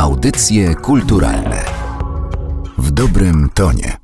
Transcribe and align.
Audycje 0.00 0.74
kulturalne 0.74 1.64
w 2.78 2.90
dobrym 2.90 3.50
tonie. 3.54 3.96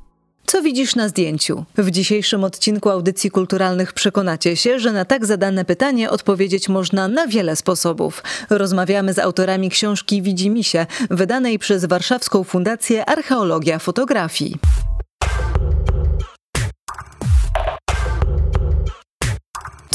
Co 0.45 0.61
widzisz 0.61 0.95
na 0.95 1.09
zdjęciu? 1.09 1.65
W 1.77 1.91
dzisiejszym 1.91 2.43
odcinku 2.43 2.89
audycji 2.89 3.31
kulturalnych 3.31 3.93
przekonacie 3.93 4.55
się, 4.55 4.79
że 4.79 4.91
na 4.91 5.05
tak 5.05 5.25
zadane 5.25 5.65
pytanie 5.65 6.09
odpowiedzieć 6.09 6.69
można 6.69 7.07
na 7.07 7.27
wiele 7.27 7.55
sposobów. 7.55 8.23
Rozmawiamy 8.49 9.13
z 9.13 9.19
autorami 9.19 9.69
książki 9.69 10.21
Widzi 10.21 10.63
się, 10.63 10.85
wydanej 11.09 11.59
przez 11.59 11.85
Warszawską 11.85 12.43
Fundację 12.43 13.05
Archeologia 13.05 13.79
Fotografii. 13.79 14.55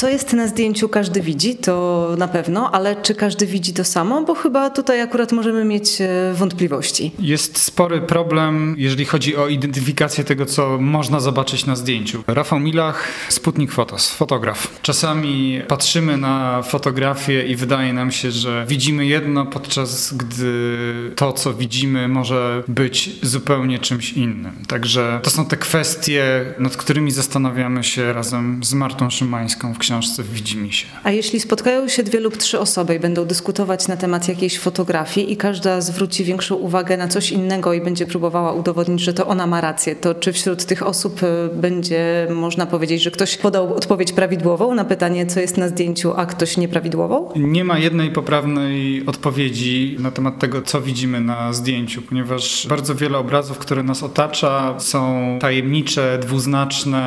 Co 0.02 0.08
jest 0.08 0.32
na 0.32 0.46
zdjęciu, 0.46 0.88
każdy 0.88 1.20
widzi, 1.20 1.56
to 1.56 2.08
na 2.18 2.28
pewno, 2.28 2.70
ale 2.70 2.96
czy 3.02 3.14
każdy 3.14 3.46
widzi 3.46 3.72
to 3.72 3.84
samo? 3.84 4.24
Bo 4.24 4.34
chyba 4.34 4.70
tutaj 4.70 5.00
akurat 5.00 5.32
możemy 5.32 5.64
mieć 5.64 6.00
e, 6.00 6.34
wątpliwości. 6.34 7.12
Jest 7.18 7.58
spory 7.58 8.00
problem, 8.00 8.74
jeżeli 8.78 9.04
chodzi 9.04 9.36
o 9.36 9.48
identyfikację 9.48 10.24
tego, 10.24 10.46
co 10.46 10.78
można 10.78 11.20
zobaczyć 11.20 11.66
na 11.66 11.76
zdjęciu. 11.76 12.24
Rafał 12.26 12.60
Milach, 12.60 13.08
Sputnik 13.28 13.72
Fotos, 13.72 14.10
fotograf. 14.10 14.80
Czasami 14.82 15.60
patrzymy 15.68 16.16
na 16.16 16.62
fotografię 16.62 17.46
i 17.46 17.56
wydaje 17.56 17.92
nam 17.92 18.12
się, 18.12 18.30
że 18.30 18.64
widzimy 18.68 19.06
jedno, 19.06 19.46
podczas 19.46 20.14
gdy 20.14 20.76
to, 21.16 21.32
co 21.32 21.54
widzimy, 21.54 22.08
może 22.08 22.62
być 22.68 23.10
zupełnie 23.22 23.78
czymś 23.78 24.12
innym. 24.12 24.52
Także 24.68 25.20
to 25.22 25.30
są 25.30 25.46
te 25.46 25.56
kwestie, 25.56 26.44
nad 26.58 26.76
którymi 26.76 27.10
zastanawiamy 27.10 27.84
się 27.84 28.12
razem 28.12 28.64
z 28.64 28.74
Martą 28.74 29.10
Szymańską 29.10 29.74
w 29.74 29.78
książce 29.78 29.91
książce 29.92 30.22
Widzimy 30.22 30.72
się. 30.72 30.86
A 31.04 31.10
jeśli 31.10 31.40
spotkają 31.40 31.88
się 31.88 32.02
dwie 32.02 32.20
lub 32.20 32.36
trzy 32.36 32.60
osoby 32.60 32.94
i 32.94 33.00
będą 33.00 33.24
dyskutować 33.24 33.88
na 33.88 33.96
temat 33.96 34.28
jakiejś 34.28 34.58
fotografii 34.58 35.32
i 35.32 35.36
każda 35.36 35.80
zwróci 35.80 36.24
większą 36.24 36.54
uwagę 36.54 36.96
na 36.96 37.08
coś 37.08 37.30
innego 37.30 37.72
i 37.72 37.80
będzie 37.80 38.06
próbowała 38.06 38.52
udowodnić, 38.52 39.00
że 39.00 39.14
to 39.14 39.26
ona 39.26 39.46
ma 39.46 39.60
rację, 39.60 39.96
to 39.96 40.14
czy 40.14 40.32
wśród 40.32 40.64
tych 40.64 40.82
osób 40.86 41.22
y, 41.22 41.26
będzie 41.54 42.26
można 42.30 42.66
powiedzieć, 42.66 43.02
że 43.02 43.10
ktoś 43.10 43.36
podał 43.36 43.74
odpowiedź 43.74 44.12
prawidłową 44.12 44.74
na 44.74 44.84
pytanie, 44.84 45.26
co 45.26 45.40
jest 45.40 45.56
na 45.56 45.68
zdjęciu, 45.68 46.12
a 46.16 46.26
ktoś 46.26 46.56
nieprawidłową? 46.56 47.28
Nie 47.36 47.64
ma 47.64 47.78
jednej 47.78 48.10
poprawnej 48.10 49.06
odpowiedzi 49.06 49.96
na 49.98 50.10
temat 50.10 50.38
tego, 50.38 50.62
co 50.62 50.80
widzimy 50.80 51.20
na 51.20 51.52
zdjęciu, 51.52 52.02
ponieważ 52.02 52.66
bardzo 52.68 52.94
wiele 52.94 53.18
obrazów, 53.18 53.58
które 53.58 53.82
nas 53.82 54.02
otacza, 54.02 54.74
są 54.78 55.38
tajemnicze, 55.40 56.18
dwuznaczne, 56.22 57.02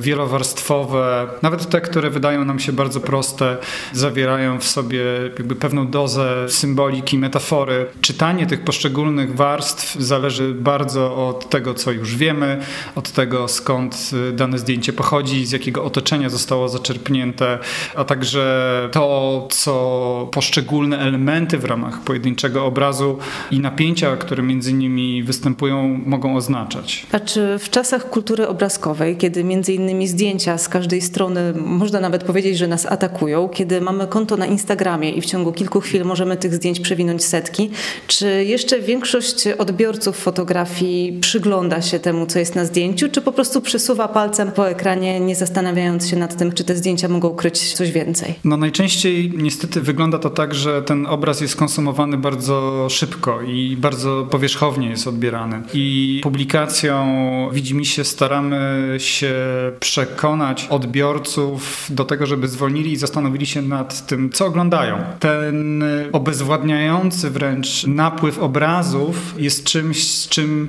wielowarstwowe, 0.00 1.28
nawet 1.42 1.68
te, 1.68 1.80
które 1.80 2.10
wydają 2.10 2.29
wydają 2.30 2.44
nam 2.44 2.58
się 2.58 2.72
bardzo 2.72 3.00
proste, 3.00 3.56
zawierają 3.92 4.58
w 4.58 4.64
sobie 4.64 5.02
jakby 5.38 5.56
pewną 5.56 5.86
dozę 5.86 6.48
symboliki, 6.48 7.18
metafory. 7.18 7.86
Czytanie 8.00 8.46
tych 8.46 8.64
poszczególnych 8.64 9.36
warstw 9.36 9.96
zależy 9.98 10.54
bardzo 10.54 11.28
od 11.28 11.48
tego, 11.50 11.74
co 11.74 11.92
już 11.92 12.16
wiemy, 12.16 12.60
od 12.94 13.10
tego, 13.10 13.48
skąd 13.48 14.10
dane 14.32 14.58
zdjęcie 14.58 14.92
pochodzi, 14.92 15.46
z 15.46 15.52
jakiego 15.52 15.84
otoczenia 15.84 16.28
zostało 16.28 16.68
zaczerpnięte, 16.68 17.58
a 17.94 18.04
także 18.04 18.88
to, 18.92 19.48
co 19.50 20.28
poszczególne 20.32 20.98
elementy 20.98 21.58
w 21.58 21.64
ramach 21.64 22.00
pojedynczego 22.00 22.66
obrazu 22.66 23.18
i 23.50 23.60
napięcia, 23.60 24.16
które 24.16 24.42
między 24.42 24.72
nimi 24.72 25.22
występują, 25.22 26.00
mogą 26.06 26.36
oznaczać. 26.36 27.06
A 27.12 27.20
czy 27.20 27.58
w 27.58 27.70
czasach 27.70 28.10
kultury 28.10 28.48
obrazkowej, 28.48 29.16
kiedy 29.16 29.44
między 29.44 29.72
innymi 29.72 30.08
zdjęcia 30.08 30.58
z 30.58 30.68
każdej 30.68 31.00
strony 31.00 31.54
można 31.56 32.00
nawet 32.00 32.09
nawet 32.10 32.24
powiedzieć, 32.24 32.58
że 32.58 32.66
nas 32.66 32.86
atakują, 32.86 33.48
kiedy 33.48 33.80
mamy 33.80 34.06
konto 34.06 34.36
na 34.36 34.46
Instagramie 34.46 35.10
i 35.10 35.20
w 35.20 35.26
ciągu 35.26 35.52
kilku 35.52 35.80
chwil 35.80 36.04
możemy 36.04 36.36
tych 36.36 36.54
zdjęć 36.54 36.80
przewinąć 36.80 37.24
setki, 37.24 37.70
czy 38.06 38.44
jeszcze 38.44 38.80
większość 38.80 39.46
odbiorców 39.46 40.16
fotografii 40.18 41.18
przygląda 41.20 41.82
się 41.82 41.98
temu, 41.98 42.26
co 42.26 42.38
jest 42.38 42.54
na 42.54 42.64
zdjęciu, 42.64 43.08
czy 43.08 43.20
po 43.20 43.32
prostu 43.32 43.60
przesuwa 43.60 44.08
palcem 44.08 44.52
po 44.52 44.68
ekranie, 44.68 45.20
nie 45.20 45.36
zastanawiając 45.36 46.08
się 46.08 46.16
nad 46.16 46.36
tym, 46.36 46.52
czy 46.52 46.64
te 46.64 46.76
zdjęcia 46.76 47.08
mogą 47.08 47.34
kryć 47.34 47.72
coś 47.72 47.92
więcej? 47.92 48.34
No 48.44 48.56
najczęściej 48.56 49.32
niestety 49.36 49.80
wygląda 49.80 50.18
to 50.18 50.30
tak, 50.30 50.54
że 50.54 50.82
ten 50.82 51.06
obraz 51.06 51.40
jest 51.40 51.56
konsumowany 51.56 52.16
bardzo 52.16 52.86
szybko 52.90 53.42
i 53.42 53.76
bardzo 53.76 54.26
powierzchownie 54.30 54.90
jest 54.90 55.06
odbierany. 55.06 55.62
I 55.74 56.20
publikacją 56.22 57.06
widzi 57.52 57.74
mi 57.74 57.86
się 57.86 58.04
staramy 58.04 58.94
się 58.98 59.34
przekonać 59.80 60.66
odbiorców 60.70 61.86
do 61.90 61.99
tego, 62.04 62.26
żeby 62.26 62.48
zwolnili 62.48 62.92
i 62.92 62.96
zastanowili 62.96 63.46
się 63.46 63.62
nad 63.62 64.06
tym, 64.06 64.30
co 64.30 64.46
oglądają. 64.46 64.98
Ten 65.20 65.84
obezwładniający 66.12 67.30
wręcz 67.30 67.86
napływ 67.86 68.38
obrazów 68.38 69.34
jest 69.38 69.64
czymś, 69.64 70.08
z 70.08 70.28
czym 70.28 70.68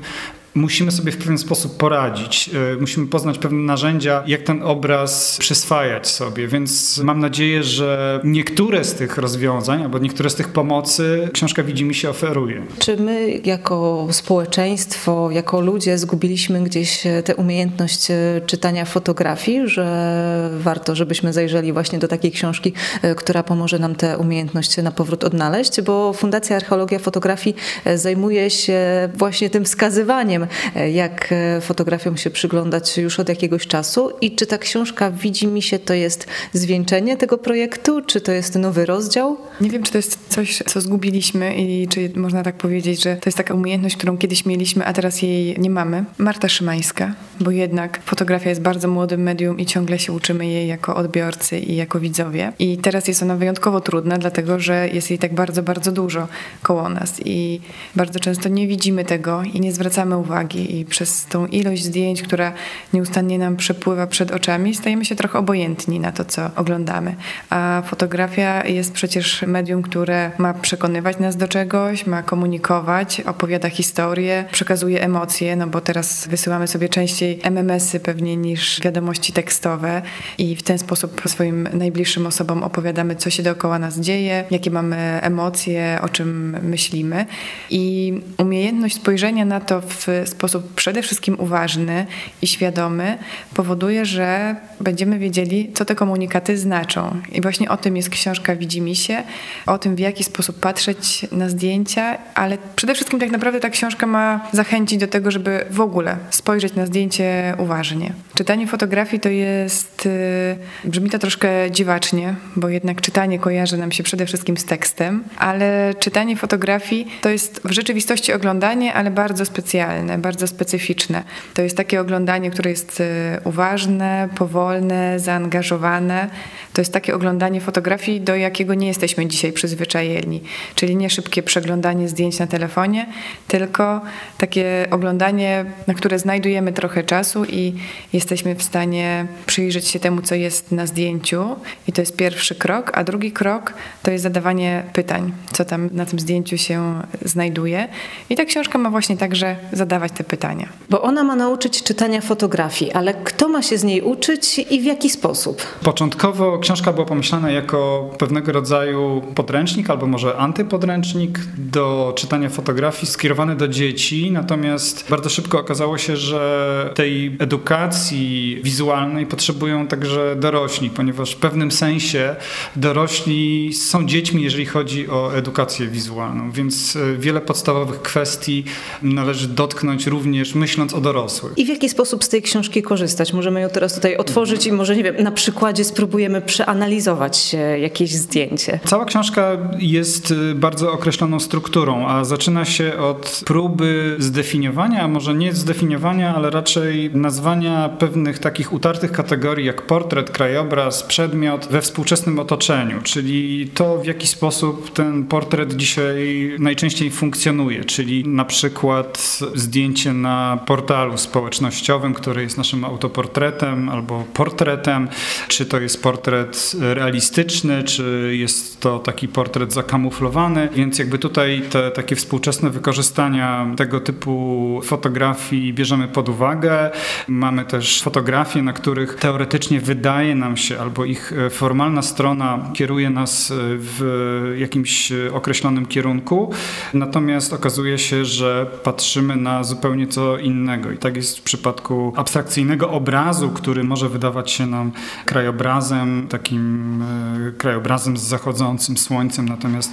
musimy 0.56 0.92
sobie 0.92 1.12
w 1.12 1.18
pewien 1.18 1.38
sposób 1.38 1.78
poradzić. 1.78 2.50
E, 2.74 2.78
musimy 2.80 3.08
poznać 3.08 3.38
pewne 3.38 3.60
narzędzia, 3.60 4.24
jak 4.28 4.42
ten 4.42 4.64
obraz 4.64 5.38
przyswajać 5.40 6.08
sobie, 6.08 6.48
więc 6.48 6.98
mam 7.04 7.20
nadzieję, 7.20 7.64
że 7.64 8.20
niektóre 8.24 8.84
z 8.84 8.94
tych 8.94 9.18
rozwiązań 9.18 9.84
albo 9.84 10.00
niektóre 10.00 10.30
z 10.30 10.36
tych 10.36 10.48
pomocy 10.50 11.30
książka 11.34 11.64
Widzi 11.64 11.86
mi 11.86 11.96
się 11.96 12.10
oferuje. 12.10 12.62
Czy 12.80 12.98
my 12.98 13.42
jako 13.46 14.08
społeczeństwo, 14.12 15.32
jako 15.32 15.62
ludzie 15.62 15.98
zgubiliśmy 15.98 16.64
gdzieś 16.64 17.04
tę 17.26 17.36
umiejętność 17.36 18.12
e, 18.12 18.42
czytania 18.46 18.86
fotografii, 18.86 19.68
że 19.68 20.50
warto, 20.60 20.96
żebyśmy 20.96 21.34
zajrzeli 21.34 21.74
właśnie 21.74 22.00
do 22.00 22.08
takiej 22.08 22.32
książki, 22.32 22.74
e, 23.02 23.16
która 23.16 23.44
pomoże 23.44 23.80
nam 23.80 23.96
tę 23.96 24.18
umiejętność 24.18 24.78
na 24.78 24.92
powrót 24.92 25.24
odnaleźć, 25.24 25.82
bo 25.82 26.14
Fundacja 26.14 26.56
Archeologia 26.56 27.00
Fotografii 27.00 27.56
zajmuje 27.96 28.50
się 28.50 29.10
właśnie 29.16 29.50
tym 29.50 29.66
wskazywaniem 29.66 30.41
wiem, 30.42 30.94
jak 30.94 31.34
fotografiom 31.62 32.18
się 32.18 32.30
przyglądać 32.30 32.98
już 32.98 33.20
od 33.20 33.30
jakiegoś 33.30 33.68
czasu 33.68 34.12
i 34.22 34.36
czy 34.36 34.46
ta 34.46 34.58
książka 34.58 35.12
widzi 35.12 35.48
mi 35.48 35.62
się 35.62 35.80
to 35.80 35.94
jest 35.94 36.28
zwieńczenie 36.54 37.18
tego 37.18 37.38
projektu, 37.38 38.02
czy 38.02 38.22
to 38.22 38.32
jest 38.32 38.56
nowy 38.56 38.86
rozdział? 38.86 39.38
Nie 39.62 39.70
wiem, 39.70 39.84
czy 39.84 39.92
to 39.92 39.98
jest 39.98 40.20
coś, 40.30 40.64
co 40.66 40.82
zgubiliśmy 40.82 41.56
i 41.56 41.88
czy 41.88 42.12
można 42.16 42.44
tak 42.44 42.56
powiedzieć, 42.56 43.04
że 43.04 43.16
to 43.16 43.24
jest 43.26 43.38
taka 43.38 43.54
umiejętność, 43.54 43.96
którą 43.96 44.18
kiedyś 44.18 44.46
mieliśmy, 44.46 44.86
a 44.86 44.94
teraz 44.94 45.22
jej 45.22 45.60
nie 45.60 45.70
mamy. 45.70 46.06
Marta 46.18 46.50
Szymańska, 46.50 47.16
bo 47.40 47.52
jednak 47.52 48.00
fotografia 48.06 48.50
jest 48.50 48.62
bardzo 48.62 48.88
młodym 48.88 49.22
medium 49.22 49.60
i 49.60 49.66
ciągle 49.66 50.00
się 50.00 50.14
uczymy 50.14 50.48
jej 50.48 50.68
jako 50.68 50.96
odbiorcy 50.96 51.60
i 51.60 51.76
jako 51.76 52.00
widzowie. 52.00 52.54
I 52.60 52.78
teraz 52.78 53.08
jest 53.08 53.24
ona 53.24 53.36
wyjątkowo 53.36 53.82
trudna, 53.82 54.18
dlatego 54.18 54.60
że 54.60 54.90
jest 54.94 55.10
jej 55.10 55.20
tak 55.20 55.34
bardzo, 55.34 55.64
bardzo 55.64 55.92
dużo 55.92 56.28
koło 56.64 56.90
nas 56.90 57.22
i 57.26 57.62
bardzo 57.96 58.20
często 58.20 58.50
nie 58.50 58.68
widzimy 58.68 59.06
tego 59.06 59.44
i 59.54 59.60
nie 59.60 59.72
zwracamy 59.72 60.18
uwagi 60.18 60.31
uwagi 60.32 60.80
i 60.80 60.86
przez 60.86 61.26
tą 61.26 61.46
ilość 61.46 61.84
zdjęć, 61.84 62.22
która 62.22 62.54
nieustannie 62.94 63.40
nam 63.40 63.58
przepływa 63.58 64.08
przed 64.08 64.32
oczami, 64.32 64.76
stajemy 64.76 65.06
się 65.06 65.16
trochę 65.16 65.40
obojętni 65.40 66.00
na 66.00 66.12
to, 66.12 66.26
co 66.26 66.50
oglądamy. 66.56 67.16
A 67.50 67.84
fotografia 67.86 68.66
jest 68.66 68.92
przecież 68.92 69.42
medium, 69.42 69.82
które 69.82 70.32
ma 70.38 70.54
przekonywać 70.54 71.20
nas 71.20 71.36
do 71.36 71.48
czegoś, 71.48 72.08
ma 72.08 72.24
komunikować, 72.24 73.22
opowiada 73.22 73.70
historię, 73.70 74.46
przekazuje 74.52 75.04
emocje, 75.04 75.56
no 75.56 75.68
bo 75.68 75.82
teraz 75.82 76.28
wysyłamy 76.28 76.68
sobie 76.68 76.90
częściej 76.90 77.40
MMS-y 77.44 78.00
pewnie 78.00 78.38
niż 78.38 78.82
wiadomości 78.82 79.34
tekstowe 79.34 80.02
i 80.38 80.56
w 80.56 80.64
ten 80.64 80.80
sposób 80.80 81.22
swoim 81.26 81.70
najbliższym 81.74 82.28
osobom 82.28 82.64
opowiadamy, 82.64 83.16
co 83.16 83.30
się 83.30 83.44
dookoła 83.44 83.80
nas 83.80 84.00
dzieje, 84.00 84.44
jakie 84.52 84.72
mamy 84.72 85.20
emocje, 85.22 86.00
o 86.02 86.10
czym 86.10 86.58
myślimy. 86.64 87.26
I 87.70 88.14
umiejętność 88.38 88.96
spojrzenia 88.96 89.46
na 89.46 89.60
to 89.60 89.82
w 89.82 90.08
sposób 90.26 90.74
przede 90.74 91.02
wszystkim 91.02 91.36
uważny 91.40 92.06
i 92.42 92.48
świadomy 92.48 93.18
powoduje, 93.54 94.06
że 94.06 94.56
będziemy 94.80 95.20
wiedzieli, 95.20 95.72
co 95.74 95.86
te 95.86 95.96
komunikaty 95.96 96.58
znaczą. 96.58 97.22
I 97.32 97.42
właśnie 97.42 97.70
o 97.70 97.78
tym 97.78 97.98
jest 97.98 98.10
książka 98.10 98.56
Widzi 98.56 98.82
mi 98.82 98.96
się, 98.96 99.24
o 99.66 99.78
tym, 99.78 99.96
w 99.96 100.00
jaki 100.00 100.24
sposób 100.24 100.60
patrzeć 100.60 101.26
na 101.32 101.50
zdjęcia, 101.50 102.18
ale 102.36 102.58
przede 102.76 102.96
wszystkim 102.96 103.20
tak 103.20 103.32
naprawdę 103.32 103.60
ta 103.60 103.70
książka 103.70 104.08
ma 104.08 104.50
zachęcić 104.52 105.00
do 105.00 105.08
tego, 105.08 105.32
żeby 105.32 105.66
w 105.70 105.82
ogóle 105.82 106.18
spojrzeć 106.30 106.74
na 106.76 106.86
zdjęcie 106.86 107.56
uważnie. 107.58 108.14
Czytanie 108.36 108.68
fotografii 108.68 109.20
to 109.20 109.30
jest, 109.30 110.06
y, 110.06 110.90
brzmi 110.90 111.10
to 111.10 111.20
troszkę 111.20 111.72
dziwacznie, 111.72 112.36
bo 112.56 112.70
jednak 112.70 113.02
czytanie 113.02 113.40
kojarzy 113.40 113.78
nam 113.78 113.92
się 113.92 114.04
przede 114.04 114.26
wszystkim 114.26 114.58
z 114.58 114.66
tekstem, 114.66 115.24
ale 115.38 115.94
czytanie 116.00 116.36
fotografii 116.36 117.08
to 117.22 117.30
jest 117.30 117.62
w 117.66 117.72
rzeczywistości 117.72 118.34
oglądanie, 118.34 118.94
ale 118.94 119.12
bardzo 119.12 119.46
specjalne, 119.46 120.11
bardzo 120.18 120.48
specyficzne. 120.48 121.24
To 121.54 121.62
jest 121.62 121.78
takie 121.78 122.02
oglądanie, 122.02 122.52
które 122.52 122.70
jest 122.70 123.00
y, 123.00 123.04
uważne, 123.44 124.30
powolne, 124.38 125.20
zaangażowane, 125.20 126.30
To 126.74 126.82
jest 126.82 126.94
takie 126.94 127.16
oglądanie 127.16 127.62
fotografii, 127.62 128.22
do 128.22 128.36
jakiego 128.36 128.74
nie 128.74 128.88
jesteśmy 128.88 129.28
dzisiaj 129.28 129.54
przyzwyczajeni. 129.54 130.42
Czyli 130.76 130.96
nie 130.96 131.10
szybkie 131.10 131.44
przeglądanie 131.44 132.10
zdjęć 132.10 132.40
na 132.40 132.48
telefonie, 132.48 133.06
tylko 133.48 134.02
takie 134.38 134.88
oglądanie, 134.92 135.66
na 135.88 135.94
które 135.94 136.20
znajdujemy 136.20 136.74
trochę 136.74 137.04
czasu 137.04 137.46
i 137.46 137.74
jesteśmy 138.14 138.56
w 138.56 138.64
stanie 138.64 139.26
przyjrzeć 139.46 139.88
się 139.88 140.00
temu, 140.00 140.22
co 140.22 140.36
jest 140.36 140.72
na 140.72 140.88
zdjęciu. 140.88 141.56
I 141.88 141.92
to 141.92 142.02
jest 142.02 142.16
pierwszy 142.16 142.56
krok, 142.56 142.92
a 142.94 143.04
drugi 143.04 143.32
krok 143.32 143.74
to 144.04 144.12
jest 144.12 144.24
zadawanie 144.24 144.84
pytań, 144.94 145.32
co 145.54 145.66
tam 145.66 145.90
na 145.94 146.06
tym 146.06 146.20
zdjęciu 146.20 146.58
się 146.58 147.02
znajduje. 147.26 147.88
I 148.30 148.36
ta 148.36 148.46
książka 148.46 148.78
ma 148.78 148.90
właśnie 148.90 149.18
także 149.18 149.56
zadawać 149.74 150.12
te 150.12 150.24
pytania. 150.24 150.70
Bo 150.90 151.02
ona 151.02 151.24
ma 151.24 151.36
nauczyć 151.36 151.84
czytania 151.84 152.22
fotografii, 152.22 152.92
ale 152.92 153.14
kto 153.14 153.50
ma 153.50 153.62
się 153.62 153.78
z 153.78 153.84
niej 153.84 154.02
uczyć 154.02 154.60
i 154.60 154.82
w 154.82 154.84
jaki 154.84 155.10
sposób? 155.10 155.62
Początkowo 155.84 156.61
książka 156.62 156.94
była 156.94 157.06
pomyślana 157.06 157.52
jako 157.52 158.10
pewnego 158.18 158.52
rodzaju 158.52 159.22
podręcznik 159.36 159.90
albo 159.90 160.08
może 160.08 160.38
antypodręcznik 160.38 161.40
do 161.58 162.14
czytania 162.16 162.50
fotografii 162.50 163.08
skierowany 163.08 163.56
do 163.56 163.68
dzieci, 163.68 164.32
natomiast 164.32 165.10
bardzo 165.10 165.30
szybko 165.30 165.60
okazało 165.60 165.98
się, 165.98 166.18
że 166.18 166.92
tej 166.96 167.38
edukacji 167.40 168.60
wizualnej 168.64 169.26
potrzebują 169.26 169.88
także 169.88 170.36
dorośli, 170.36 170.90
ponieważ 170.90 171.32
w 171.32 171.38
pewnym 171.38 171.72
sensie 171.72 172.36
dorośli 172.76 173.74
są 173.74 174.06
dziećmi, 174.06 174.44
jeżeli 174.44 174.66
chodzi 174.66 175.10
o 175.10 175.36
edukację 175.36 175.88
wizualną, 175.88 176.52
więc 176.52 176.96
e, 176.96 177.18
wiele 177.18 177.42
podstawowych 177.42 178.02
kwestii 178.02 178.64
należy 179.02 179.48
dotknąć 179.48 180.08
również 180.08 180.56
myśląc 180.56 180.94
o 180.94 181.02
dorosłych. 181.02 181.54
I 181.58 181.66
w 181.66 181.70
jaki 181.70 181.90
sposób 181.90 182.24
z 182.24 182.30
tej 182.30 182.42
książki 182.42 182.82
korzystać? 182.82 183.34
Możemy 183.34 183.62
ją 183.62 183.70
teraz 183.70 183.96
tutaj 183.96 184.18
otworzyć 184.18 184.68
i 184.68 184.72
może, 184.72 184.96
nie 184.96 185.04
wiem, 185.04 185.16
na 185.24 185.32
przykładzie 185.32 185.84
spróbujemy 185.84 186.42
przeanalizować 186.52 187.56
jakieś 187.82 188.12
zdjęcie. 188.12 188.80
Cała 188.86 189.06
książka 189.06 189.58
jest 189.80 190.32
y, 190.32 190.56
bardzo 190.56 190.92
określoną 190.92 191.40
strukturą, 191.40 192.08
a 192.08 192.24
zaczyna 192.24 192.66
się 192.66 192.98
od 192.98 193.44
próby 193.46 194.16
zdefiniowania, 194.20 195.04
a 195.04 195.08
może 195.08 195.34
nie 195.34 195.54
zdefiniowania, 195.54 196.36
ale 196.36 196.50
raczej 196.50 197.12
nazwania 197.14 197.90
pewnych 197.90 198.40
takich 198.40 198.74
utartych 198.74 199.12
kategorii 199.12 199.66
jak 199.66 199.82
portret, 199.82 200.30
krajobraz, 200.30 201.04
przedmiot 201.04 201.68
we 201.72 201.82
współczesnym 201.82 202.40
otoczeniu, 202.40 203.02
czyli 203.04 203.68
to 203.74 203.98
w 203.98 204.06
jaki 204.06 204.28
sposób 204.28 204.94
ten 204.94 205.24
portret 205.24 205.74
dzisiaj 205.74 206.52
najczęściej 206.60 207.12
funkcjonuje, 207.12 207.86
czyli 207.86 208.28
na 208.28 208.46
przykład 208.46 209.40
zdjęcie 209.56 210.14
na 210.14 210.60
portalu 210.66 211.18
społecznościowym, 211.18 212.14
który 212.14 212.42
jest 212.44 212.58
naszym 212.58 212.86
autoportretem 212.86 213.90
albo 213.90 214.24
portretem, 214.34 215.08
czy 215.48 215.66
to 215.66 215.80
jest 215.80 216.04
portret 216.04 216.41
realistyczny, 216.80 217.84
czy 217.84 218.36
jest 218.38 218.80
to 218.80 219.00
taki 219.00 219.28
portret 219.28 219.74
zakamuflowany, 219.74 220.70
więc 220.74 221.00
jakby 221.00 221.18
tutaj 221.20 221.62
te 221.70 221.92
takie 221.92 222.16
współczesne 222.16 222.70
wykorzystania 222.70 223.68
tego 223.78 224.00
typu 224.00 224.82
fotografii 224.84 225.74
bierzemy 225.74 226.08
pod 226.08 226.30
uwagę. 226.30 226.92
Mamy 227.28 227.66
też 227.66 228.02
fotografie, 228.02 228.62
na 228.62 228.74
których 228.74 229.16
teoretycznie 229.16 229.82
wydaje 229.82 230.36
nam 230.36 230.58
się, 230.58 230.80
albo 230.80 231.06
ich 231.06 231.34
e, 231.34 231.50
formalna 231.50 232.02
strona 232.02 232.70
kieruje 232.74 233.10
nas 233.10 233.52
e, 233.52 233.56
w 233.60 234.56
jakimś 234.58 235.12
określonym 235.34 235.86
kierunku, 235.86 236.52
natomiast 236.94 237.54
okazuje 237.54 237.98
się, 237.98 238.26
że 238.26 238.66
patrzymy 238.84 239.36
na 239.36 239.64
zupełnie 239.64 240.08
co 240.08 240.38
innego. 240.38 240.92
I 240.92 240.98
tak 240.98 241.16
jest 241.16 241.38
w 241.38 241.42
przypadku 241.42 242.14
abstrakcyjnego 242.16 242.90
obrazu, 242.90 243.50
który 243.50 243.84
może 243.84 244.10
wydawać 244.10 244.52
się 244.52 244.68
nam 244.68 244.92
krajobrazem, 245.26 246.28
takim 246.32 247.02
e, 247.02 247.52
krajobrazem 247.58 248.18
z 248.18 248.22
zachodzącym 248.22 248.98
słońcem, 248.98 249.50
natomiast 249.50 249.92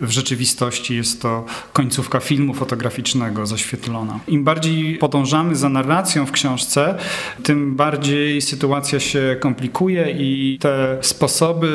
w 0.00 0.10
rzeczywistości 0.10 0.96
jest 0.96 1.22
to 1.22 1.44
końcówka 1.72 2.20
filmu 2.20 2.54
fotograficznego 2.54 3.46
zaświetlona. 3.46 4.20
Im 4.28 4.44
bardziej 4.44 4.98
podążamy 4.98 5.56
za 5.56 5.68
narracją 5.68 6.26
w 6.26 6.32
książce, 6.32 6.98
tym 7.42 7.76
bardziej 7.76 8.42
sytuacja 8.42 9.00
się 9.00 9.36
komplikuje 9.40 10.10
i 10.10 10.58
te 10.60 10.98
sposoby 11.00 11.68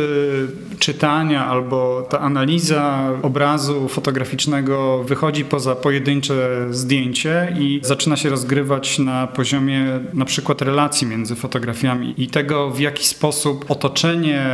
czytania 0.80 1.46
albo 1.46 2.08
ta 2.10 2.20
analiza 2.20 3.10
obrazu 3.22 3.88
fotograficznego 3.90 5.04
wychodzi 5.04 5.46
poza 5.46 5.76
pojedyncze 5.76 6.68
zdjęcie 6.72 7.56
i 7.60 7.80
zaczyna 7.84 8.18
się 8.18 8.30
rozgrywać 8.30 9.00
na 9.00 9.28
poziomie 9.28 10.00
na 10.14 10.26
przykład 10.26 10.62
relacji 10.62 11.08
między 11.08 11.36
fotografiami 11.36 12.14
i 12.18 12.28
tego, 12.28 12.72
w 12.72 12.80
jaki 12.80 13.06
sposób 13.06 13.66
otoczenie 13.72 14.03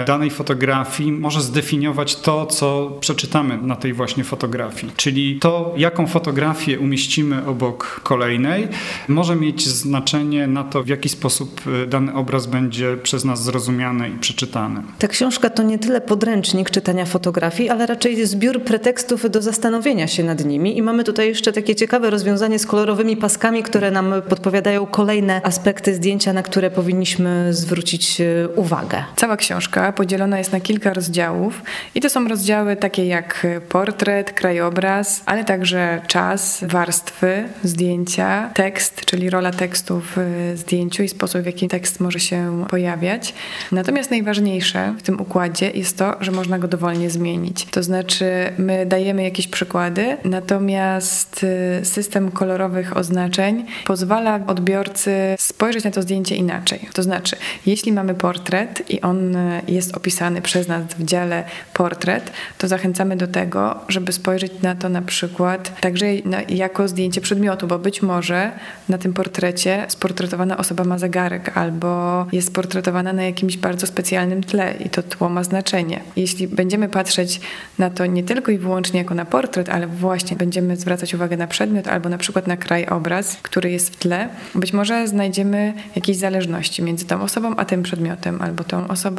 danej 0.08 0.30
fotografii 0.30 1.12
może 1.12 1.42
zdefiniować 1.42 2.16
to, 2.16 2.46
co 2.46 2.98
przeczytamy 3.00 3.58
na 3.62 3.76
tej 3.76 3.94
właśnie 3.94 4.24
fotografii. 4.24 4.92
Czyli 4.98 5.40
to, 5.40 5.74
jaką 5.78 6.08
fotografię 6.08 6.80
umieścimy 6.80 7.46
obok 7.46 8.02
kolejnej, 8.04 8.68
może 9.08 9.36
mieć 9.36 9.68
znaczenie 9.68 10.48
na 10.48 10.64
to, 10.64 10.84
w 10.84 10.88
jaki 10.88 11.10
sposób 11.10 11.62
y, 11.84 11.88
dany 11.88 12.14
obraz 12.14 12.48
będzie 12.48 12.98
przez 12.98 13.26
nas 13.26 13.44
zrozumiany 13.44 14.10
i 14.10 14.20
przeczytany. 14.20 14.82
Ta 15.00 15.08
książka 15.08 15.50
to 15.50 15.64
nie 15.64 15.80
tyle 15.80 16.02
podręcznik 16.02 16.70
czytania 16.70 17.06
fotografii, 17.06 17.70
ale 17.70 17.86
raczej 17.86 18.26
zbiór 18.26 18.64
pretekstów 18.64 19.32
do 19.32 19.42
zastanowienia 19.42 20.08
się 20.08 20.24
nad 20.24 20.46
nimi. 20.46 20.78
I 20.78 20.82
mamy 20.82 21.04
tutaj 21.04 21.28
jeszcze 21.28 21.54
takie 21.54 21.76
ciekawe 21.76 22.10
rozwiązanie 22.10 22.60
z 22.60 22.66
kolorowymi 22.66 23.18
paskami, 23.18 23.64
które 23.64 23.92
nam 23.92 24.14
podpowiadają 24.30 24.86
kolejne 24.86 25.42
aspekty 25.44 25.96
zdjęcia, 25.96 26.34
na 26.34 26.44
które 26.44 26.72
powinniśmy 26.72 27.54
zwrócić 27.54 28.22
y, 28.22 28.50
uwagę. 28.56 29.04
Cała 29.16 29.38
książka 29.40 29.92
podzielona 29.92 30.38
jest 30.38 30.52
na 30.52 30.60
kilka 30.60 30.94
rozdziałów 30.94 31.62
i 31.96 32.02
to 32.02 32.10
są 32.10 32.28
rozdziały 32.28 32.76
takie 32.76 33.06
jak 33.06 33.48
portret, 33.70 34.32
krajobraz, 34.32 35.24
ale 35.26 35.44
także 35.44 36.02
czas, 36.08 36.64
warstwy, 36.68 37.44
zdjęcia, 37.64 38.50
tekst, 38.54 39.06
czyli 39.06 39.30
rola 39.30 39.52
tekstu 39.52 40.02
w 40.16 40.18
zdjęciu 40.56 41.04
i 41.04 41.10
sposób, 41.10 41.42
w 41.42 41.46
jaki 41.46 41.68
tekst 41.68 42.00
może 42.00 42.20
się 42.20 42.66
pojawiać. 42.70 43.34
Natomiast 43.72 44.12
najważniejsze 44.12 44.94
w 44.98 45.02
tym 45.02 45.22
układzie 45.22 45.72
jest 45.72 45.98
to, 45.98 46.16
że 46.20 46.32
można 46.32 46.60
go 46.60 46.68
dowolnie 46.68 47.10
zmienić. 47.10 47.66
To 47.66 47.84
znaczy, 47.84 48.26
my 48.58 48.86
dajemy 48.86 49.24
jakieś 49.24 49.48
przykłady, 49.48 50.18
natomiast 50.24 51.46
y, 51.82 51.86
system 51.86 52.32
kolorowych 52.32 52.98
oznaczeń 52.98 53.66
pozwala 53.86 54.40
odbiorcy 54.48 55.36
spojrzeć 55.40 55.84
na 55.84 55.92
to 55.92 56.02
zdjęcie 56.02 56.36
inaczej. 56.36 56.80
To 56.94 57.04
znaczy, 57.04 57.36
jeśli 57.66 57.92
mamy 57.92 58.14
portret 58.14 58.92
i 58.92 59.02
on 59.02 59.29
jest 59.68 59.98
opisany 59.98 60.42
przez 60.42 60.68
nas 60.68 60.84
w 60.84 61.04
dziale 61.04 61.44
portret, 61.74 62.32
to 62.58 62.68
zachęcamy 62.68 63.16
do 63.16 63.28
tego, 63.28 63.76
żeby 63.88 64.12
spojrzeć 64.12 64.52
na 64.62 64.76
to 64.76 64.90
na 64.90 65.02
przykład 65.02 65.82
także 65.82 66.06
jako 66.50 66.88
zdjęcie 66.88 67.22
przedmiotu, 67.22 67.68
bo 67.68 67.80
być 67.80 68.02
może 68.02 68.52
na 68.90 68.98
tym 68.98 69.14
portrecie 69.14 69.86
sportretowana 69.88 70.58
osoba 70.58 70.84
ma 70.84 70.98
zegarek 70.98 71.58
albo 71.58 72.26
jest 72.32 72.48
sportretowana 72.48 73.14
na 73.14 73.24
jakimś 73.24 73.58
bardzo 73.58 73.88
specjalnym 73.88 74.44
tle 74.44 74.74
i 74.86 74.90
to 74.90 75.04
tło 75.04 75.30
ma 75.30 75.44
znaczenie. 75.44 76.02
Jeśli 76.16 76.48
będziemy 76.48 76.90
patrzeć 76.90 77.42
na 77.80 77.90
to 77.90 78.06
nie 78.06 78.24
tylko 78.24 78.52
i 78.52 78.58
wyłącznie 78.58 79.00
jako 79.00 79.16
na 79.16 79.26
portret, 79.26 79.70
ale 79.70 79.88
właśnie 79.88 80.38
będziemy 80.38 80.78
zwracać 80.78 81.14
uwagę 81.14 81.38
na 81.38 81.48
przedmiot 81.48 81.88
albo 81.88 82.10
na 82.10 82.18
przykład 82.18 82.48
na 82.48 82.58
krajobraz, 82.58 83.38
który 83.42 83.72
jest 83.72 83.90
w 83.90 83.96
tle, 83.96 84.30
być 84.56 84.74
może 84.74 85.08
znajdziemy 85.08 85.74
jakieś 85.96 86.18
zależności 86.18 86.84
między 86.84 87.06
tą 87.06 87.22
osobą 87.22 87.56
a 87.56 87.66
tym 87.66 87.84
przedmiotem 87.84 88.42
albo 88.42 88.64
tą 88.64 88.88
osobą 88.88 89.19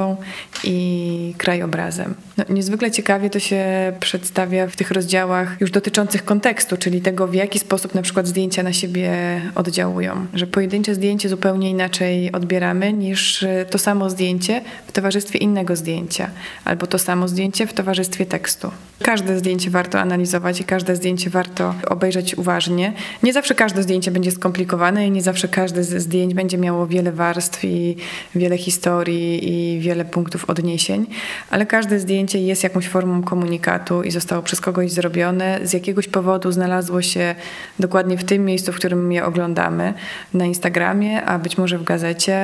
i 0.65 1.35
krajobrazem. 1.39 2.15
No, 2.37 2.45
niezwykle 2.49 2.91
ciekawie 2.91 3.31
to 3.31 3.39
się 3.39 3.93
przedstawia 4.01 4.67
w 4.67 4.77
tych 4.77 4.91
rozdziałach 4.91 5.57
już 5.61 5.71
dotyczących 5.71 6.25
kontekstu, 6.25 6.77
czyli 6.77 7.01
tego, 7.01 7.27
w 7.27 7.35
jaki 7.35 7.59
sposób 7.59 7.95
na 7.95 8.03
przykład 8.03 8.27
zdjęcia 8.27 8.63
na 8.63 8.73
siebie 8.73 9.11
oddziałują. 9.55 10.27
Że 10.35 10.47
pojedyncze 10.47 10.95
zdjęcie 10.95 11.29
zupełnie 11.29 11.71
inaczej 11.71 12.33
odbieramy 12.33 12.93
niż 12.93 13.45
to 13.71 13.79
samo 13.79 14.11
zdjęcie 14.11 14.63
w 14.87 14.93
towarzystwie 14.93 15.39
innego 15.39 15.77
zdjęcia, 15.77 16.31
albo 16.65 16.87
to 16.87 16.99
samo 16.99 17.29
zdjęcie 17.29 17.67
w 17.67 17.73
towarzystwie 17.73 18.27
tekstu. 18.27 18.71
Każde 19.03 19.39
zdjęcie 19.39 19.71
warto 19.71 20.01
analizować 20.01 20.61
i 20.61 20.65
każde 20.65 20.97
zdjęcie 20.97 21.31
warto 21.31 21.75
obejrzeć 21.89 22.35
uważnie. 22.35 22.93
Nie 23.23 23.33
zawsze 23.33 23.55
każde 23.55 23.83
zdjęcie 23.83 24.11
będzie 24.11 24.31
skomplikowane 24.31 25.07
i 25.07 25.11
nie 25.11 25.23
zawsze 25.23 25.49
każde 25.49 25.85
z 25.85 26.03
zdjęć 26.03 26.35
będzie 26.35 26.59
miało 26.59 26.87
wiele 26.87 27.13
warstw 27.13 27.65
i 27.65 27.97
wiele 28.35 28.59
historii 28.59 29.53
i 29.53 29.80
wiele 29.81 30.05
punktów 30.05 30.51
odniesień, 30.51 31.07
ale 31.51 31.67
każde 31.67 31.99
zdjęcie 31.99 32.39
jest 32.39 32.63
jakąś 32.63 32.89
formą 32.89 33.23
komunikatu 33.23 34.03
i 34.03 34.11
zostało 34.11 34.43
przez 34.43 34.61
kogoś 34.61 34.91
zrobione. 34.91 35.61
Z 35.63 35.73
jakiegoś 35.73 36.09
powodu 36.09 36.53
znalazło 36.53 37.03
się 37.03 37.35
dokładnie 37.79 38.19
w 38.19 38.25
tym 38.25 38.45
miejscu, 38.45 38.73
w 38.73 38.77
którym 38.77 39.13
je 39.13 39.25
oglądamy, 39.25 39.95
na 40.35 40.45
Instagramie, 40.45 41.25
a 41.25 41.39
być 41.39 41.59
może 41.59 41.79
w 41.79 41.85
gazecie 41.85 42.37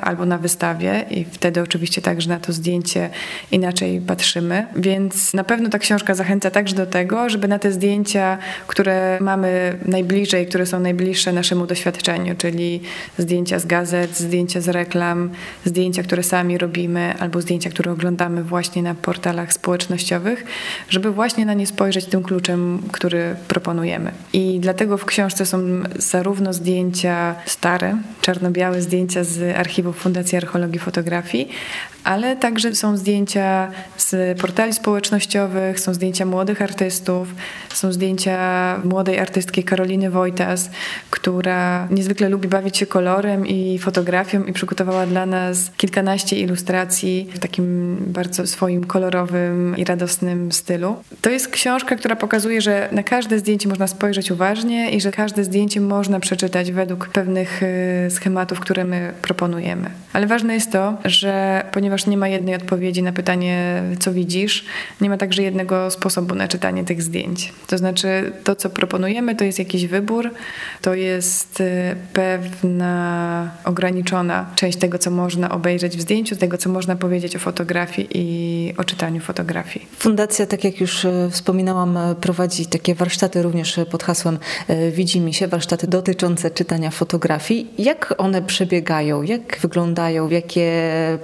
albo 0.00 0.26
na 0.26 0.38
wystawie 0.38 1.04
i 1.10 1.24
wtedy 1.24 1.62
oczywiście 1.62 2.02
także 2.02 2.28
na 2.28 2.40
to 2.40 2.52
zdjęcie 2.52 3.10
inaczej 3.52 4.00
patrzymy. 4.00 4.66
Więc 4.76 5.34
na 5.34 5.44
pewno 5.44 5.68
ta 5.68 5.78
książka 5.78 6.14
zachęca 6.14 6.50
także 6.50 6.76
do 6.76 6.86
tego, 6.86 7.28
żeby 7.28 7.48
na 7.48 7.58
te 7.58 7.72
zdjęcia, 7.72 8.38
które 8.66 9.18
mamy 9.20 9.78
najbliżej, 9.86 10.46
które 10.46 10.66
są 10.66 10.80
najbliższe 10.80 11.32
naszemu 11.32 11.66
doświadczeniu, 11.66 12.34
czyli 12.38 12.80
zdjęcia 13.18 13.58
z 13.58 13.66
gazet, 13.66 14.16
zdjęcia 14.16 14.60
z 14.60 14.68
reklam, 14.68 15.30
zdjęcia, 15.64 16.02
które 16.02 16.22
sami 16.22 16.58
robimy, 16.58 16.83
albo 17.18 17.40
zdjęcia, 17.40 17.70
które 17.70 17.92
oglądamy 17.92 18.44
właśnie 18.44 18.82
na 18.82 18.94
portalach 18.94 19.52
społecznościowych, 19.52 20.44
żeby 20.88 21.10
właśnie 21.10 21.46
na 21.46 21.54
nie 21.54 21.66
spojrzeć 21.66 22.06
tym 22.06 22.22
kluczem, 22.22 22.82
który 22.92 23.36
proponujemy. 23.48 24.12
I 24.32 24.60
dlatego 24.60 24.98
w 24.98 25.04
książce 25.04 25.46
są 25.46 25.58
zarówno 25.96 26.52
zdjęcia 26.52 27.34
stare, 27.46 27.96
czarno-białe 28.20 28.82
zdjęcia 28.82 29.24
z 29.24 29.56
archiwów 29.56 29.96
Fundacji 29.98 30.38
Archeologii 30.38 30.78
Fotografii, 30.78 31.48
ale 32.04 32.36
także 32.36 32.74
są 32.74 32.96
zdjęcia 32.96 33.70
z 33.96 34.40
portali 34.40 34.72
społecznościowych, 34.72 35.80
są 35.80 35.94
zdjęcia 35.94 36.26
młodych 36.26 36.62
artystów, 36.62 37.34
są 37.74 37.92
zdjęcia 37.92 38.80
młodej 38.84 39.18
artystki 39.18 39.64
Karoliny 39.64 40.10
Wojtas, 40.10 40.70
która 41.10 41.88
niezwykle 41.90 42.28
lubi 42.28 42.48
bawić 42.48 42.76
się 42.76 42.86
kolorem 42.86 43.46
i 43.46 43.78
fotografią 43.78 44.44
i 44.44 44.52
przygotowała 44.52 45.06
dla 45.06 45.26
nas 45.26 45.70
kilkanaście 45.76 46.36
ilustracji 46.36 46.73
w 47.34 47.38
takim 47.38 47.96
bardzo 48.06 48.46
swoim 48.46 48.84
kolorowym 48.84 49.76
i 49.76 49.84
radosnym 49.84 50.52
stylu. 50.52 50.96
To 51.20 51.30
jest 51.30 51.48
książka, 51.48 51.96
która 51.96 52.16
pokazuje, 52.16 52.60
że 52.60 52.88
na 52.92 53.02
każde 53.02 53.38
zdjęcie 53.38 53.68
można 53.68 53.86
spojrzeć 53.86 54.30
uważnie 54.30 54.90
i 54.90 55.00
że 55.00 55.12
każde 55.12 55.44
zdjęcie 55.44 55.80
można 55.80 56.20
przeczytać 56.20 56.72
według 56.72 57.08
pewnych 57.08 57.62
y, 57.62 58.10
schematów, 58.10 58.60
które 58.60 58.84
my 58.84 59.12
proponujemy. 59.22 59.90
Ale 60.12 60.26
ważne 60.26 60.54
jest 60.54 60.72
to, 60.72 60.96
że 61.04 61.64
ponieważ 61.72 62.06
nie 62.06 62.16
ma 62.16 62.28
jednej 62.28 62.54
odpowiedzi 62.54 63.02
na 63.02 63.12
pytanie, 63.12 63.82
co 63.98 64.12
widzisz, 64.12 64.64
nie 65.00 65.10
ma 65.10 65.16
także 65.16 65.42
jednego 65.42 65.90
sposobu 65.90 66.34
na 66.34 66.48
czytanie 66.48 66.84
tych 66.84 67.02
zdjęć. 67.02 67.52
To 67.66 67.78
znaczy, 67.78 68.32
to 68.44 68.56
co 68.56 68.70
proponujemy, 68.70 69.36
to 69.36 69.44
jest 69.44 69.58
jakiś 69.58 69.86
wybór, 69.86 70.30
to 70.82 70.94
jest 70.94 71.60
y, 71.60 71.96
pewna 72.12 73.50
ograniczona 73.64 74.46
część 74.54 74.78
tego, 74.78 74.98
co 74.98 75.10
można 75.10 75.50
obejrzeć 75.50 75.96
w 75.96 76.00
zdjęciu, 76.00 76.36
tego, 76.36 76.58
co 76.64 76.70
można 76.70 76.96
powiedzieć 76.96 77.36
o 77.36 77.38
fotografii 77.38 78.08
i 78.14 78.74
o 78.76 78.84
czytaniu 78.84 79.20
fotografii. 79.20 79.86
Fundacja, 79.98 80.46
tak 80.46 80.64
jak 80.64 80.80
już 80.80 81.04
y, 81.04 81.28
wspominałam, 81.30 81.96
y, 81.96 82.14
prowadzi 82.14 82.66
takie 82.66 82.94
warsztaty 82.94 83.42
również 83.42 83.80
pod 83.90 84.02
hasłem 84.02 84.38
Widzi 84.92 85.20
mi 85.20 85.34
się, 85.34 85.48
warsztaty 85.48 85.86
dotyczące 85.86 86.50
czytania 86.50 86.90
fotografii. 86.90 87.70
Jak 87.78 88.14
one 88.18 88.42
przebiegają? 88.42 89.22
Jak 89.22 89.58
wyglądają? 89.62 90.30
Jakie 90.30 90.72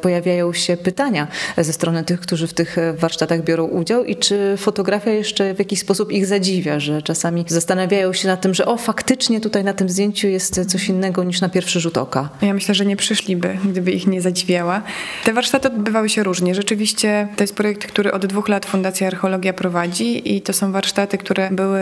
pojawiają 0.01 0.53
się 0.53 0.77
pytania 0.77 1.29
ze 1.59 1.73
strony 1.73 2.05
tych, 2.05 2.21
którzy 2.21 2.47
w 2.47 2.55
tych 2.55 2.77
warsztatach 2.97 3.45
biorą 3.45 3.65
udział 3.65 4.05
i 4.05 4.17
czy 4.17 4.55
fotografia 4.57 5.11
jeszcze 5.11 5.55
w 5.55 5.59
jakiś 5.59 5.81
sposób 5.81 6.13
ich 6.13 6.27
zadziwia, 6.27 6.81
że 6.81 7.03
czasami 7.03 7.45
zastanawiają 7.49 8.13
się 8.13 8.29
nad 8.29 8.41
tym, 8.41 8.55
że 8.55 8.67
o 8.67 8.77
faktycznie 8.77 9.41
tutaj 9.41 9.65
na 9.65 9.73
tym 9.73 9.89
zdjęciu 9.89 10.29
jest 10.29 10.61
coś 10.67 10.89
innego 10.89 11.25
niż 11.25 11.41
na 11.41 11.49
pierwszy 11.49 11.81
rzut 11.81 11.99
oka. 11.99 12.29
Ja 12.43 12.55
myślę, 12.55 12.75
że 12.75 12.87
nie 12.87 12.97
przyszliby, 12.97 13.59
gdyby 13.65 13.91
ich 13.91 14.07
nie 14.07 14.21
zadziwiała. 14.21 14.83
Te 15.31 15.35
warsztaty 15.35 15.69
odbywały 15.69 16.09
się 16.09 16.23
różnie. 16.23 16.55
Rzeczywiście 16.55 17.29
to 17.37 17.43
jest 17.43 17.55
projekt, 17.55 17.87
który 17.87 18.13
od 18.13 18.27
dwóch 18.27 18.49
lat 18.49 18.67
Fundacja 18.67 19.07
Archeologia 19.07 19.53
prowadzi 19.53 20.37
i 20.37 20.43
to 20.43 20.53
są 20.53 20.73
warsztaty, 20.73 21.19
które 21.19 21.51
były 21.51 21.81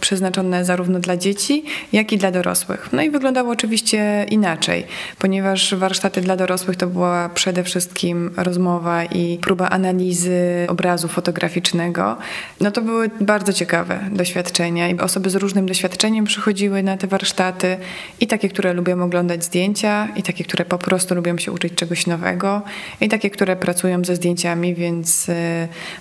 przeznaczone 0.00 0.64
zarówno 0.64 0.98
dla 0.98 1.16
dzieci, 1.16 1.64
jak 1.92 2.12
i 2.12 2.18
dla 2.18 2.30
dorosłych. 2.30 2.88
No 2.92 3.02
i 3.02 3.10
wyglądało 3.10 3.50
oczywiście 3.50 4.26
inaczej, 4.30 4.86
ponieważ 5.18 5.74
warsztaty 5.74 6.20
dla 6.20 6.36
dorosłych 6.36 6.76
to 6.76 6.86
była 6.86 7.28
przede 7.28 7.64
wszystkim 7.64 8.30
rozmowa 8.36 9.04
i 9.04 9.38
próba 9.38 9.68
analizy 9.68 10.66
obrazu 10.68 11.08
fotograficznego. 11.08 12.16
No 12.60 12.70
to 12.70 12.82
były 12.82 13.10
bardzo 13.20 13.52
ciekawe 13.52 14.00
doświadczenia 14.12 14.88
i 14.88 14.98
osoby 14.98 15.30
z 15.30 15.34
różnym 15.34 15.66
doświadczeniem 15.66 16.24
przychodziły 16.24 16.82
na 16.82 16.96
te 16.96 17.06
warsztaty 17.06 17.76
i 18.20 18.26
takie, 18.26 18.48
które 18.48 18.72
lubią 18.72 19.02
oglądać 19.02 19.44
zdjęcia 19.44 20.08
i 20.16 20.22
takie, 20.22 20.44
które 20.44 20.64
po 20.64 20.78
prostu 20.78 21.14
lubią 21.14 21.38
się 21.38 21.52
uczyć 21.52 21.74
czegoś 21.74 22.06
nowego 22.06 22.62
i 23.00 23.08
takie, 23.08 23.30
które 23.30 23.56
pracują 23.56 24.04
ze 24.04 24.16
zdjęciami, 24.16 24.74
więc 24.74 25.28
y, 25.28 25.34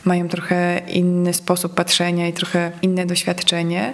mają 0.06 0.28
trochę 0.28 0.82
inny 0.88 1.34
sposób 1.34 1.74
patrzenia 1.74 2.28
i 2.28 2.34
trochę 2.34 2.72
inne 2.82 3.06
doświadczenie. 3.06 3.94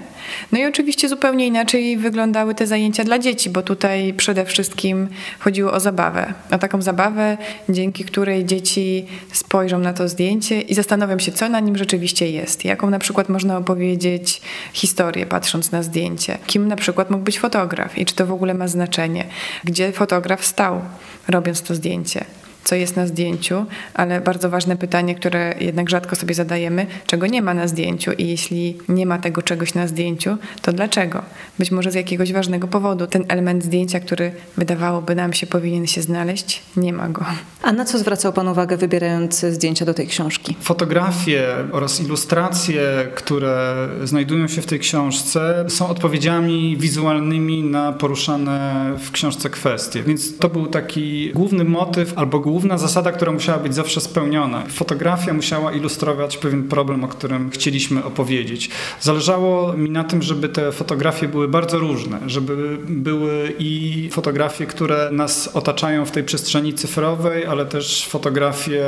No 0.52 0.60
i 0.60 0.66
oczywiście 0.66 1.10
zupełnie 1.10 1.48
inaczej 1.48 1.98
wyglądały 1.98 2.56
te 2.56 2.68
zajęcia 2.68 3.04
dla 3.04 3.20
dzieci, 3.20 3.50
bo 3.50 3.62
tutaj 3.62 4.14
przede 4.14 4.46
wszystkim 4.46 5.10
chodziło 5.40 5.72
o 5.74 5.80
zabawę. 5.80 6.34
O 6.52 6.58
taką 6.58 6.82
zabawę, 6.82 7.38
dzięki 7.70 8.04
której 8.04 8.46
dzieci 8.46 9.06
spojrzą 9.34 9.80
na 9.80 9.94
to 9.94 10.08
zdjęcie 10.08 10.62
i 10.62 10.74
zastanowią 10.74 11.20
się, 11.20 11.32
co 11.32 11.50
na 11.50 11.60
nim 11.60 11.78
rzeczywiście 11.78 12.32
jest. 12.32 12.66
Jaką 12.66 12.90
na 12.90 13.00
przykład 13.00 13.30
można 13.30 13.58
opowiedzieć 13.58 14.42
historię, 14.74 15.26
patrząc 15.26 15.72
na 15.72 15.84
zdjęcie. 15.84 16.38
Kim 16.48 16.68
na 16.68 16.76
przykład 16.76 17.12
mógł 17.12 17.24
być 17.24 17.40
fotograf 17.40 17.98
i 17.98 18.06
czy 18.06 18.16
to 18.16 18.26
w 18.26 18.32
ogóle 18.32 18.54
ma 18.54 18.68
znaczenie. 18.68 19.26
Gdzie 19.64 19.92
fotograf 19.92 20.46
stał, 20.46 20.82
robiąc 21.28 21.62
to 21.62 21.76
zdjęcie 21.76 22.26
co 22.64 22.76
jest 22.76 22.96
na 22.96 23.08
zdjęciu, 23.08 23.66
ale 23.94 24.22
bardzo 24.22 24.50
ważne 24.50 24.78
pytanie, 24.78 25.16
które 25.16 25.56
jednak 25.60 25.90
rzadko 25.90 26.16
sobie 26.16 26.34
zadajemy, 26.34 26.86
czego 27.08 27.28
nie 27.28 27.42
ma 27.42 27.54
na 27.54 27.68
zdjęciu 27.68 28.12
i 28.12 28.28
jeśli 28.28 28.78
nie 28.90 29.06
ma 29.06 29.18
tego 29.18 29.42
czegoś 29.42 29.74
na 29.74 29.88
zdjęciu, 29.88 30.38
to 30.62 30.74
dlaczego? 30.74 31.22
Być 31.60 31.72
może 31.72 31.92
z 31.92 31.96
jakiegoś 31.96 32.34
ważnego 32.34 32.68
powodu. 32.68 33.08
Ten 33.08 33.26
element 33.28 33.64
zdjęcia, 33.64 34.00
który 34.00 34.32
wydawałoby 34.58 35.16
nam 35.16 35.34
się 35.34 35.48
powinien 35.48 35.88
się 35.88 36.02
znaleźć, 36.02 36.62
nie 36.78 36.94
ma 36.94 37.10
go. 37.10 37.26
A 37.62 37.72
na 37.72 37.86
co 37.86 37.98
zwracał 37.98 38.34
Pan 38.34 38.48
uwagę 38.48 38.78
wybierając 38.78 39.40
zdjęcia 39.40 39.86
do 39.86 39.94
tej 39.94 40.08
książki? 40.08 40.56
Fotografie 40.62 41.44
oraz 41.72 42.02
ilustracje, 42.02 42.82
które 43.16 43.88
znajdują 44.04 44.48
się 44.48 44.62
w 44.62 44.66
tej 44.66 44.80
książce 44.80 45.66
są 45.68 45.88
odpowiedziami 45.90 46.78
wizualnymi 46.78 47.64
na 47.64 47.94
poruszane 47.94 48.92
w 49.00 49.12
książce 49.12 49.50
kwestie. 49.50 50.04
Więc 50.04 50.38
to 50.38 50.50
był 50.50 50.68
taki 50.68 51.32
główny 51.34 51.64
motyw 51.64 52.18
albo 52.18 52.40
główny 52.40 52.51
główna 52.52 52.78
zasada, 52.78 53.12
która 53.12 53.32
musiała 53.32 53.60
być 53.60 53.76
zawsze 53.76 54.02
spełniona. 54.02 54.64
Fotografia 54.70 55.34
musiała 55.34 55.72
ilustrować 55.72 56.38
pewien 56.38 56.64
problem, 56.64 57.04
o 57.04 57.08
którym 57.08 57.50
chcieliśmy 57.50 58.04
opowiedzieć. 58.04 58.70
Zależało 59.02 59.74
mi 59.74 59.90
na 59.90 60.04
tym, 60.04 60.22
żeby 60.22 60.50
te 60.50 60.72
fotografie 60.72 61.28
były 61.28 61.48
bardzo 61.48 61.80
różne, 61.80 62.20
żeby 62.26 62.78
były 62.88 63.54
i 63.60 64.10
fotografie, 64.12 64.66
które 64.66 65.10
nas 65.12 65.50
otaczają 65.54 66.06
w 66.06 66.12
tej 66.12 66.24
przestrzeni 66.24 66.74
cyfrowej, 66.74 67.46
ale 67.46 67.66
też 67.66 68.08
fotografie 68.08 68.86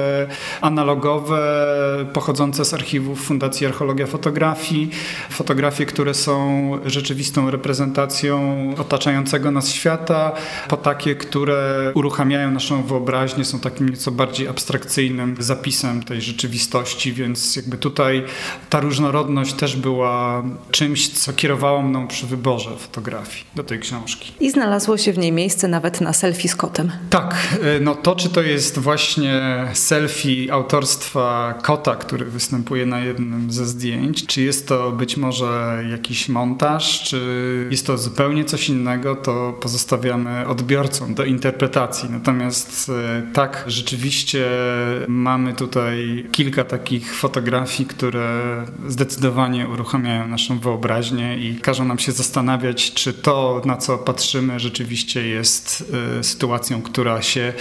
analogowe, 0.62 1.42
pochodzące 2.14 2.66
z 2.66 2.74
archiwów 2.74 3.22
Fundacji 3.22 3.68
Archeologia 3.68 4.08
Fotografii, 4.08 4.90
fotografie, 5.30 5.86
które 5.86 6.14
są 6.14 6.34
rzeczywistą 6.86 7.52
reprezentacją 7.52 8.38
otaczającego 8.78 9.52
nas 9.52 9.70
świata, 9.70 10.32
po 10.70 10.78
takie, 10.78 11.16
które 11.16 11.92
uruchamiają 11.94 12.52
naszą 12.52 12.84
wyobraźnię, 12.84 13.46
są 13.54 13.60
takim 13.60 13.90
nieco 13.90 14.12
bardziej 14.12 14.48
abstrakcyjnym 14.48 15.36
zapisem 15.40 16.04
tej 16.04 16.22
rzeczywistości, 16.22 17.14
więc 17.14 17.56
jakby 17.56 17.78
tutaj 17.78 18.24
ta 18.70 18.80
różnorodność 18.80 19.54
też 19.54 19.76
była 19.76 20.44
czymś, 20.72 21.10
co 21.10 21.34
kierowało 21.34 21.82
mną 21.82 22.08
przy 22.08 22.28
wyborze 22.28 22.70
fotografii 22.78 23.46
do 23.56 23.64
tej 23.64 23.80
książki. 23.80 24.34
I 24.40 24.52
znalazło 24.52 24.98
się 24.98 25.14
w 25.14 25.18
niej 25.18 25.32
miejsce 25.32 25.68
nawet 25.68 26.02
na 26.02 26.14
selfie 26.14 26.50
z 26.50 26.56
kotem. 26.56 26.92
Tak, 27.10 27.36
y, 27.78 27.80
no 27.82 27.96
to 27.96 28.16
czy 28.16 28.30
to 28.30 28.42
jest 28.42 28.80
właśnie 28.80 29.42
selfie 29.74 30.54
autorstwa 30.54 31.54
kota, 31.64 31.96
który 31.96 32.26
występuje 32.26 32.86
na 32.86 33.00
jednym 33.00 33.52
ze 33.52 33.66
zdjęć, 33.66 34.26
czy 34.26 34.42
jest 34.42 34.68
to 34.68 34.92
być 34.92 35.18
może 35.18 35.84
jakiś 35.92 36.30
montaż, 36.30 37.04
czy 37.04 37.68
jest 37.70 37.88
to 37.88 37.98
zupełnie 37.98 38.46
coś 38.46 38.70
innego, 38.70 39.16
to 39.16 39.54
pozostawiamy 39.62 40.48
odbiorcom 40.48 41.14
do 41.14 41.26
interpretacji. 41.26 42.10
Natomiast 42.10 42.90
y, 42.90 43.34
ta 43.34 43.43
tak, 43.48 43.64
rzeczywiście 43.68 44.48
mamy 45.08 45.54
tutaj 45.54 46.26
kilka 46.32 46.64
takich 46.64 47.16
fotografii, 47.16 47.90
które 47.90 48.66
zdecydowanie 48.88 49.68
uruchamiają 49.68 50.28
naszą 50.28 50.60
wyobraźnię 50.60 51.38
i 51.38 51.56
każą 51.56 51.86
nam 51.86 52.00
się 52.00 52.12
zastanawiać, 52.12 52.94
czy 52.94 53.14
to, 53.14 53.62
na 53.66 53.78
co 53.78 53.98
patrzymy, 53.98 54.60
rzeczywiście 54.60 55.28
jest 55.28 55.94
y, 56.20 56.24
sytuacją, 56.24 56.82
która 56.82 57.22
się 57.22 57.54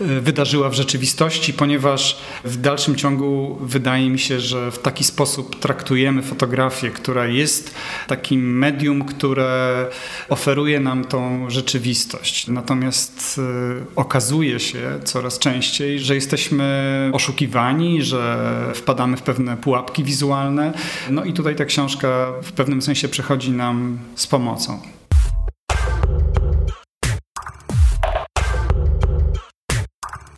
y, 0.00 0.20
wydarzyła 0.20 0.68
w 0.68 0.74
rzeczywistości, 0.74 1.52
ponieważ 1.52 2.18
w 2.44 2.56
dalszym 2.56 2.96
ciągu 2.96 3.58
wydaje 3.60 4.10
mi 4.10 4.18
się, 4.18 4.40
że 4.40 4.70
w 4.70 4.78
taki 4.78 5.04
sposób 5.04 5.60
traktujemy 5.60 6.22
fotografię, 6.22 6.90
która 6.90 7.26
jest 7.26 7.74
takim 8.06 8.58
medium, 8.58 9.04
które 9.04 9.86
oferuje 10.28 10.80
nam 10.80 11.04
tą 11.04 11.50
rzeczywistość. 11.50 12.48
Natomiast 12.48 13.38
y, 13.38 13.96
okazuje 13.96 14.60
się 14.60 15.00
coraz 15.30 15.38
częściej, 15.38 15.98
że 15.98 16.14
jesteśmy 16.14 17.10
oszukiwani, 17.14 18.02
że 18.02 18.52
wpadamy 18.74 19.16
w 19.16 19.22
pewne 19.22 19.56
pułapki 19.56 20.04
wizualne. 20.04 20.72
No 21.10 21.24
i 21.24 21.32
tutaj 21.32 21.56
ta 21.56 21.64
książka 21.64 22.26
w 22.42 22.52
pewnym 22.52 22.82
sensie 22.82 23.08
przychodzi 23.08 23.50
nam 23.50 23.98
z 24.14 24.26
pomocą. 24.26 24.80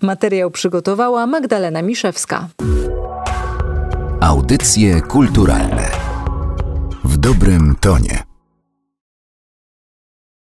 Materiał 0.02 0.50
przygotowała 0.50 1.26
Magdalena 1.26 1.82
Miszewska. 1.82 2.48
Audycje 4.20 5.00
kulturalne 5.00 5.90
w 7.04 7.16
dobrym 7.16 7.76
tonie. 7.80 8.31